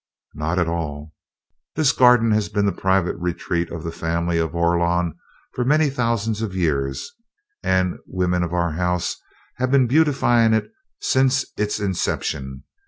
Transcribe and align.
"Not 0.33 0.57
at 0.57 0.67
all. 0.67 1.13
This 1.75 1.91
garden 1.91 2.31
has 2.31 2.49
been 2.49 2.65
the 2.65 2.71
private 2.71 3.15
retreat 3.19 3.69
of 3.69 3.83
the 3.83 3.91
family 3.91 4.39
of 4.39 4.55
Orlon 4.55 5.13
for 5.53 5.63
many 5.63 5.91
thousands 5.91 6.41
of 6.41 6.55
years, 6.55 7.11
and 7.61 7.99
women 8.07 8.41
of 8.41 8.51
our 8.51 8.71
house 8.71 9.15
have 9.57 9.69
been 9.69 9.85
beautifying 9.85 10.53
it 10.55 10.71
since 11.01 11.45
its 11.55 11.79
inception. 11.79 12.63